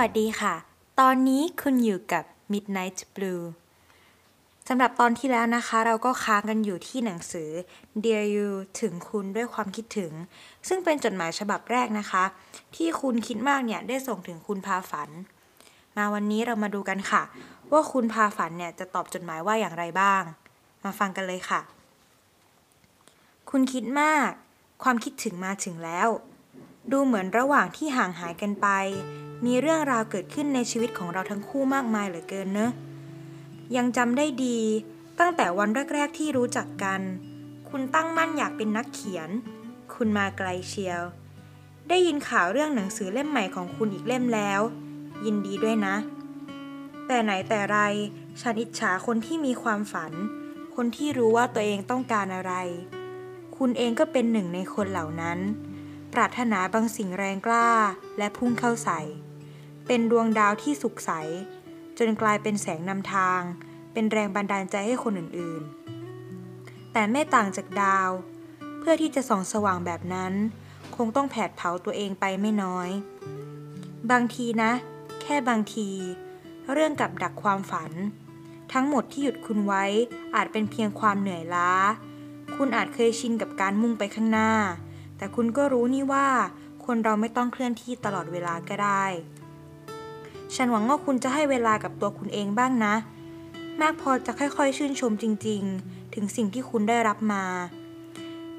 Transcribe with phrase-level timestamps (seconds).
[0.00, 0.54] วัสดีค่ะ
[1.00, 3.44] ตอนนี้คุณอยู่กับ Midnight Blue
[4.68, 7.50] สำหรับตอนที่แล้วนะคะ เราก็ค้างกันอยู่ที่หนังสือ
[8.04, 8.50] Dear You
[8.80, 10.12] ถึงคุณด้วยความคิดถึง
[10.68, 12.24] ซึ่งเป็นจดหมายฉบับแรกนะคะ
[12.76, 15.10] ที่คุณคิดมากเนี่ยได้ส่งถึงคุณพาฝัน
[15.96, 17.22] มาวันนี้เรามาดูกันค่ะ
[17.72, 20.22] ว่าคุณพาฝันเนี่ยจะตอบจดหมายว่าอย่างไรบ้าง
[20.84, 21.60] มาฟังกันเลยค่ะ
[23.50, 24.30] คุณคิดมาก
[24.82, 26.08] ความคิดถึงมาถึงแล้ว
[26.92, 28.68] ดูเหมือนระหว่างที่ห่างหายกันไป
[29.44, 32.72] มีเรื่องราวเกิดขึ้นในชีวิตของเราทั้งคู่มากมายเหลือเกินเนอะ
[33.76, 34.58] ยังจำได้ดี
[35.18, 37.00] ตั้งแต่วันแรก ๆ ที่รู้จักกัน
[37.68, 39.30] คุณตั้งมั่นอยากเป็นนักเขียน
[39.94, 41.02] คุณมาไกลเชียว
[41.88, 44.60] ได้ยินข่าวเรื่องหนังสือเล่มใหม่ของคุณอีกเล่มแล้ว
[45.24, 45.96] ยินดีด้วยนะ
[47.06, 47.78] แต่ไหนแต่ไร
[48.40, 50.12] ฉันอิจฉาคนที่มีความฝัน
[50.74, 52.52] คนที่รู้ว่าตัวเองต้องการอะไร
[53.56, 55.38] คุณเองก็เป็นหนึ่งในคนเหล่านั้น
[56.14, 57.68] ปรารถนาบางสิ่งแรงกล้า
[58.18, 59.00] และพุ่งเข้าใส่
[59.86, 61.10] เป็นดวงดาวที่สุขใส
[61.98, 63.40] จนกลายเป็นแสงนำทาง
[63.92, 68.10] เป็นแรงบันดาลใจให้คนอื่นๆ แต่ไม่ต่างจากดาว
[68.78, 70.32] เพื่อที่จะส่องสว่างแบบนั้น
[70.96, 72.88] คงต้องแผดเผาตัวเองไปไม่น้อย
[74.10, 74.72] บางทีนะ
[75.22, 75.88] แค่บางที
[76.72, 77.92] เรื่องกับดักความฝัน
[78.72, 79.84] ทั้งหมดที่หยุดคุณไว้
[80.34, 81.72] อาจเป็นเพียงความเหนื่อยล้า
[82.56, 84.52] คุณอาจเคยชินกับการมุ่งไปข้างหน้า
[85.16, 86.28] แต่คุณก็รู้นี่ว่า
[86.84, 89.04] คนเราไม่ต้องเคลื่อนที่ตลอดเวลาก็ได้
[90.54, 92.94] ฉันหวังว่าคุณจะให้เวลากับตัวคุณเองบ้างนะ
[93.80, 97.44] มากพอจะค่อยๆ ชื่นชมจริง ๆ ถึงสิ่งที่คุณได้รับมา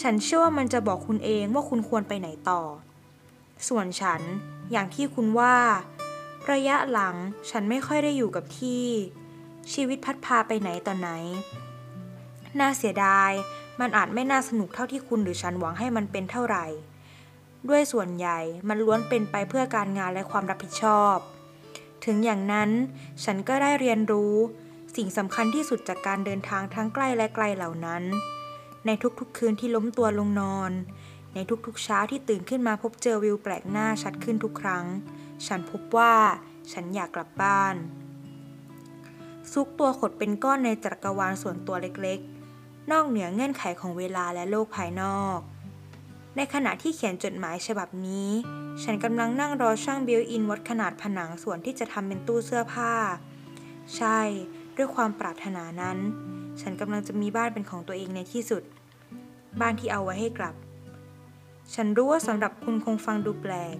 [0.00, 2.62] ฉันเชื่อว่ามันจะบอกคุณเองว่าคุณควรไปไหนต่อ
[3.68, 4.20] ส่วนฉัน
[4.72, 5.56] อย่างที่คุณว่า
[6.52, 7.14] ระยะหลัง
[7.50, 8.84] ฉันไม่ค่อยได้อยู่กับที่
[9.72, 11.10] ชีวิตพัดพาไปไหนต่อไหน
[12.60, 13.30] น่าเสียดาย
[13.80, 16.66] มันอาจไม่น่าสนุกเท่าที่คุณหรือฉันหวังให้มันเป็นเท่าไหร่
[17.68, 21.16] ด้วยส่วนใหญ่มันล้วนเป็นไปเพื่อการงานและความรับผิดชอบ
[22.04, 22.70] ถึงอย่างนั้น
[23.24, 24.34] ฉันก็ได้เรียนรู้
[24.96, 28.02] สิ่งสำคัญที่สุดจากการเดินทางทั้งใกล้และไกลเหล่านั้น
[28.86, 30.72] ในทุกๆคืนที่ล้มตัวลงนอน
[31.34, 34.84] ในทุกๆเช้าที่ตื่นขึ้นมาพบเจอวิวแปลกหน้าชัดขึ้นทุกครั้ง
[35.46, 36.14] ฉันพบว่า
[36.72, 37.74] ฉันอยากกลับบ้าน
[39.52, 45.38] ซุกตัวขดเป็นก้อนในจักรวาลส่วนตัวเล็กๆ นอกเหนือเงื่อนไขของเวลาและโลกภายนอก
[46.36, 48.30] ในขณะที่เขียนจดหมายฉบับนี้
[48.82, 52.92] ฉันกำลังนั่งรอช่างบิวอินวัดขนาดผนังส่วนที่จะทำเป็นตู้เสื้อผ้า
[53.96, 54.18] ใช่
[54.76, 55.98] ด้วยความปรารถนานั้น
[56.60, 58.62] ฉันกำลังจะมีบ้านเป็นของตัวเองในที่สุด
[59.60, 60.54] บ้านที่เอาไว้ให้กลับ
[61.74, 63.76] ฉันรู้ว่าสำหรับคุณคงฟังดูแปลก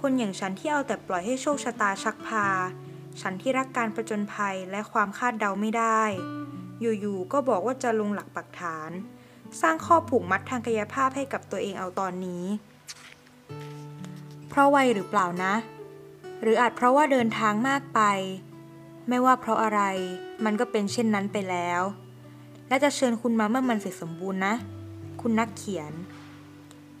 [0.00, 2.46] คนอย่างฉันที่เอาแต่ปล่อยให้โชคชะตาชักพา
[3.20, 6.02] ฉันที่รักการประจนภัยและความคาดเดาไม่ได้
[6.80, 8.90] อยู่ๆก็บอกว่าจะลงหลักปักฐาน
[9.60, 12.44] สร้างข้อผูกมัดทางกายภาพให้กับตัวเองเอาตอนนี้
[14.48, 15.54] เพราะวัยหรือเปล่านะ
[16.42, 18.00] หรืออาจเพราะว่าเดินทางมากไป
[19.08, 19.80] ไม่ว่าเพราะอะไร
[20.44, 21.82] มันก็เป็นเช่นนั้นไปแล้ว
[22.68, 24.54] และจะเชิญคุณมาเมื่อมันเสร็จสมบูรณ์นะ
[25.20, 25.92] คุณนักเขียน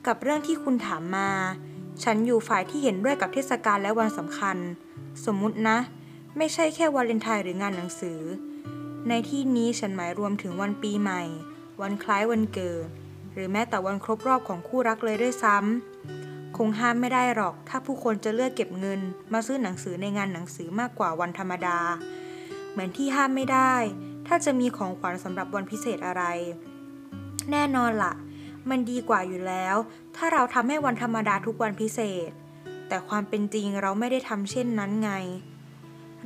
[0.06, 1.30] กับเรื่องที่คุณถามมา
[2.02, 4.56] ฉันอยู่ฝ่ายที่เห็นด้วยกับเทศกาลและวันสำคัญ
[5.24, 5.78] สมมุตินะ
[6.36, 8.20] ไม่ใช่แค่วาเลนไทน์หรืองานหนังสือ
[9.08, 11.22] ในที่นี้ฉันหมายรวมถึงวันปีใหม่
[11.80, 12.86] วันคล้ายวันเกิด
[13.32, 19.00] หรือแม้แต่วันครบรอบของคู่รักเลยด้วยซ้ำ คงห้ามไม่ได้หรอก ถ้าผู้คนจะเลือกเก็บเงิน
[19.32, 21.78] มาซื้อหนังสือในงานหนังสือมากกว่าวันธรรมดา
[22.70, 23.74] เหมือนที่ห้ามไม่ได้
[24.26, 26.22] ถ้าจะมีของขวัญสำหรับวันพิเศษอะไร
[27.50, 28.14] แน่นอนละ่ะ
[28.70, 29.76] มันดีกว่าอยู่แล้ว
[30.16, 32.30] ถ้าเราทำให้วันธรรมดาทุกวันพิเศษ
[32.88, 35.12] แต่ความเป็นจริงเราไม่ได้ทำเช่นนั้นไง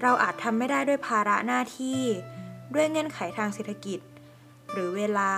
[0.02, 2.00] เราอาจทำไม่ได้ด้วยภาระหน้าที่
[2.74, 3.98] ด้วยเงื่อนไขทางเศรษฐกิจ
[4.72, 5.32] หรือเวลา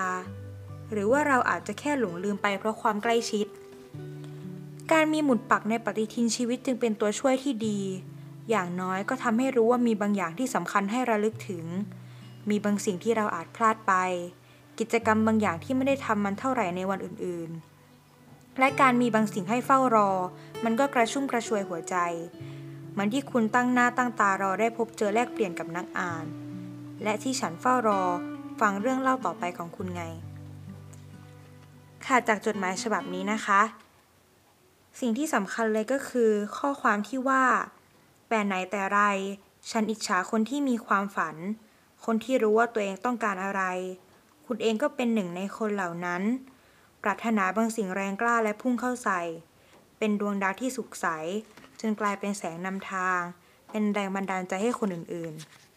[0.93, 3.47] หรือว่าเราอาจจะแค่หลงลืมไปเพราะความใกล้ชิด
[4.93, 7.81] การมีหมุดปักในปฏิทินชีวิตจึงเป็นตัวช่วยที่ดี
[8.51, 11.65] อย่างน้อยก็ทำให้รู้ว่ามีบางอย่างที่สำคัญให้ระลึกถึง
[12.51, 13.95] มีบางสิ่งที่เราอาจพลาดไป
[14.79, 20.11] กิจกรรมบางอย่างที่ไม่ได้ทำมันเท่าไหร่ในวันอื่นๆ และการมีบางสิ่งให้เฝ้ารอ
[20.65, 21.97] มันก็กระชุ่มกระชวยหัวใจ
[22.93, 26.25] เหมือนที่คุณตั้งหน้าตั้งตารอได้พบเจอแลกเปลี่ยนกับนักอ่าน
[27.03, 28.03] และที่ฉันเฝ้ารอ
[28.63, 30.03] ฟังเรื่องเล่าต่อไปของคุณไง
[32.07, 33.61] ค่ะจากจดหมายฉบับนี้นะคะ
[35.01, 37.45] สิ่งที่สำคัญเลยก็คือ ข้อความที่ว่า
[38.29, 39.01] แต่ไหนแต่ไร
[39.71, 41.37] ฉันอิจฉาคนที่มีความฝัน
[42.05, 43.63] คนที่รู้ว่าตัวเองต้องการอะไร
[44.47, 46.23] คุณเองก็เป็นหนึ่งในคนเหล่านั้น
[47.03, 49.21] ปรารถนาบางสิ่งแรงกล้าและพุ่งเข้าใส่
[49.99, 51.07] เป็นดวงดาวที่สุขใส
[51.81, 53.21] จนกลายเป็นแสงนำทาง
[53.71, 55.72] เป็นแรงบันดาลใจให้คนอื่นๆ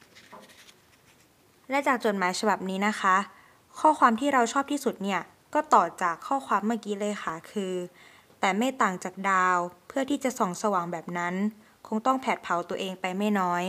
[1.70, 3.16] และจากจดหมายฉบับนี้นะคะ
[3.80, 5.22] ข้อความที่เราชอบที่สุดเนี่ย
[5.54, 7.74] ก็ต่อจากข้อความเมื่อกี้เลยค่ะ คือ
[8.40, 9.58] แต่ไม่ต่างจากดาว
[9.88, 11.36] เพื่อที่จะส่องสว่างแบบนั้น
[11.88, 13.64] คงต้องแผดเผาตัวเองไปไม่น้อย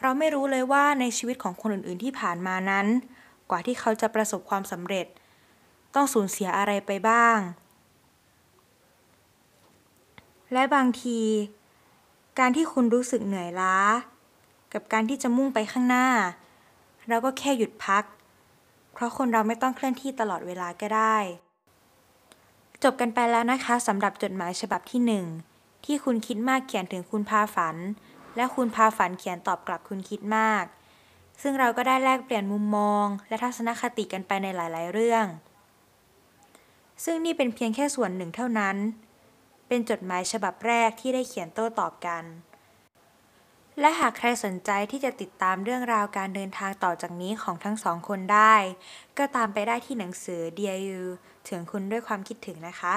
[0.00, 2.86] เราไม่รู้เลยว่าในชีวิตของคนอื่น ๆ ที่ผ่านมานั้น
[3.50, 5.06] กว่าที่เขาจะประสบความสำเร็จ
[5.94, 7.38] ต้องสูญเสียอะไรไปบ้าง
[10.52, 11.20] และบางที
[12.38, 13.76] การที่คุณรู้สึกเหนื่อยล้า
[14.72, 16.06] กับการที่จะมุ่งไปข้างหน้า
[17.08, 18.04] เราก็แค่หยุดพัก
[18.92, 21.16] เพราะคนเราไม่ต้องเคลื่อนที่ตลอดเวลาก็ได้
[22.82, 25.26] จบกันไปแล้วนะคะสำหรับจดหมายฉบับที่หนึ่ง
[25.84, 27.76] ที่คุณคิดมากเขียนถึงคุณพาฝัน
[28.36, 30.64] และคุณพาฝันเขียนตอบกลับคุณคิดมาก
[31.42, 35.24] ซึ่งเราก็ได้แลกเปลี่ยนมุมมอง และทัศนคติกันไปในหลาย ๆ เรื่อง
[37.04, 38.76] ซึ่งนี่เป็นเพียงแค่ส่วนหนึ่งเท่านั้น
[39.68, 42.24] เป็นจดหมายฉบับแรกที่ได้เขียนโต้ตอบกัน
[43.80, 48.54] และหากใครสนใจที่จะติดตามเรื่องราวการเดินทางต่อจากนี้ของทั้งสองคนได้
[49.18, 50.88] ก็ตามไปได้ที่หนังสือ DIY
[51.48, 52.94] ถึงคุณด้วยความคิดถึงนะคะ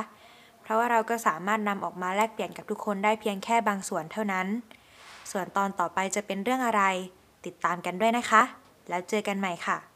[0.61, 4.47] เพราะว่าเราก็สามารถนำออกมาแลกเปลี่ยนกับทุกคนได้เพียงแค่บางส่วนเท่านั้น
[5.31, 6.83] ส่วนตอนต่อไปจะเป็นเรื่องอะไร
[7.45, 8.41] ติดตามกันด้วยนะคะ
[8.89, 9.90] แล้วเจอกันใหม่ค่ะ